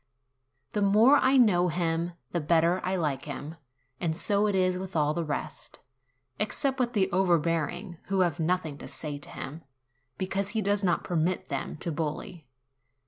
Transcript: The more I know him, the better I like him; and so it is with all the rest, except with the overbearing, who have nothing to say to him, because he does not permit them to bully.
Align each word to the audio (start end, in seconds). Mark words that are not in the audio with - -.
The 0.71 0.81
more 0.81 1.17
I 1.17 1.37
know 1.37 1.67
him, 1.67 2.13
the 2.31 2.39
better 2.41 2.81
I 2.83 2.95
like 2.95 3.25
him; 3.25 3.57
and 3.99 4.17
so 4.17 4.47
it 4.47 4.55
is 4.55 4.79
with 4.79 4.95
all 4.95 5.13
the 5.13 5.23
rest, 5.23 5.79
except 6.39 6.79
with 6.79 6.93
the 6.93 7.07
overbearing, 7.11 7.99
who 8.05 8.21
have 8.21 8.39
nothing 8.39 8.79
to 8.79 8.87
say 8.87 9.19
to 9.19 9.29
him, 9.29 9.61
because 10.17 10.49
he 10.57 10.61
does 10.63 10.83
not 10.83 11.03
permit 11.03 11.49
them 11.49 11.77
to 11.81 11.91
bully. 11.91 12.47